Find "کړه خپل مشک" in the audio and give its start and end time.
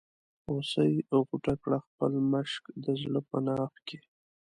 1.63-2.63